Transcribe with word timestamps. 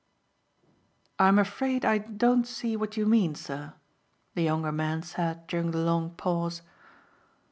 "I'm 1.19 1.37
afraid 1.37 1.85
I 1.85 1.99
don't 1.99 2.47
see 2.47 2.75
what 2.75 2.97
you 2.97 3.05
mean 3.05 3.35
sir," 3.35 3.75
the 4.33 4.41
younger 4.41 4.71
man 4.71 5.03
said 5.03 5.45
during 5.45 5.69
the 5.69 5.77
long 5.77 6.09
pause. 6.15 6.63